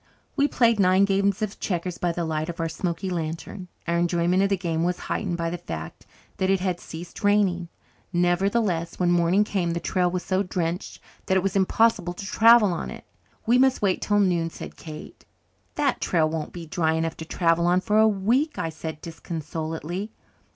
We 0.35 0.47
played 0.47 0.79
nine 0.79 1.05
games 1.05 1.43
of 1.43 1.59
checkers 1.59 1.99
by 1.99 2.11
the 2.11 2.25
light 2.25 2.49
of 2.49 2.59
our 2.59 2.67
smoky 2.67 3.11
lantern. 3.11 3.67
Our 3.85 3.99
enjoyment 3.99 4.41
of 4.41 4.49
the 4.49 4.57
game 4.57 4.83
was 4.83 4.97
heightened 4.97 5.37
by 5.37 5.51
the 5.51 5.59
fact 5.59 6.07
that 6.37 6.49
it 6.49 6.59
had 6.59 6.79
ceased 6.79 7.23
raining. 7.23 7.69
Nevertheless, 8.11 8.97
when 8.99 9.11
morning 9.11 9.43
came 9.43 9.69
the 9.73 9.79
trail 9.79 10.09
was 10.09 10.23
so 10.23 10.41
drenched 10.41 10.99
that 11.27 11.37
it 11.37 11.43
was 11.43 11.55
impossible 11.55 12.15
to 12.15 12.25
travel 12.25 12.73
on 12.73 12.89
it. 12.89 13.05
"We 13.45 13.59
must 13.59 13.83
wait 13.83 14.01
till 14.01 14.17
noon," 14.19 14.49
said 14.49 14.75
Kate. 14.75 15.23
"That 15.75 16.01
trail 16.01 16.27
won't 16.27 16.51
be 16.51 16.65
dry 16.65 16.93
enough 16.93 17.17
to 17.17 17.25
travel 17.25 17.67
on 17.67 17.79
for 17.79 17.99
a 17.99 18.07
week," 18.07 18.57
I 18.57 18.69
said 18.69 19.01
disconsolately. 19.01 20.13